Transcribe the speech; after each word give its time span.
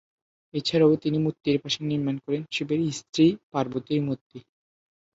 এছাড়াও, 0.53 0.93
তিনি 0.95 1.17
মূর্তির 1.17 1.57
পাশে 1.63 1.79
নির্মাণ 1.83 2.15
করেন 2.25 2.41
শিবের 2.51 2.81
স্ত্রী 2.99 3.25
পার্বতীর 3.51 3.99
মূর্তি। 4.07 4.37